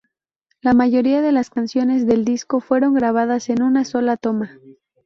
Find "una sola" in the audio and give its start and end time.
3.61-4.17